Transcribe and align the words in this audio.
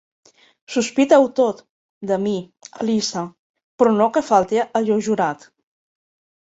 Sospita-ho 0.75 1.27
tot, 1.39 1.61
de 2.13 2.19
mi, 2.25 2.33
Elisa, 2.87 3.25
però 3.79 3.95
no 4.01 4.11
que 4.19 4.27
falte 4.35 4.65
a 4.67 4.69
allò 4.83 5.03
jurat. 5.11 5.51